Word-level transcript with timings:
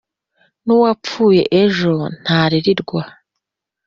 Nuwapfuye 0.65 1.43
ejo 1.61 1.93
ntaririrwa. 2.21 3.01